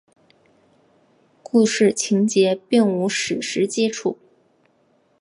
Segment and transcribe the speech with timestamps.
[1.43, 4.17] 故事情节并无史实基础。